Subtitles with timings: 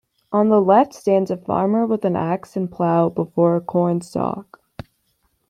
[0.31, 4.59] On the left stands a farmer with an ax and plow before a cornstalk.